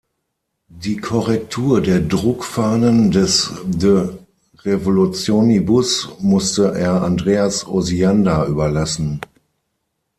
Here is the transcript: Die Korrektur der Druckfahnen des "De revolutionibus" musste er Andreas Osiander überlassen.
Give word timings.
Die 0.77 0.97
Korrektur 0.97 1.79
der 1.79 1.99
Druckfahnen 1.99 3.11
des 3.11 3.51
"De 3.65 4.09
revolutionibus" 4.63 6.09
musste 6.17 6.73
er 6.73 7.03
Andreas 7.03 7.67
Osiander 7.67 8.45
überlassen. 8.47 9.21